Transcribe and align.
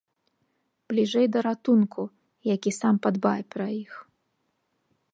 Бліжэй 0.91 1.27
да 1.35 1.39
ратунку, 1.49 2.03
які 2.55 2.75
сам 2.79 2.95
падбае 3.07 3.39
пра 3.53 3.67
іх. 3.83 3.93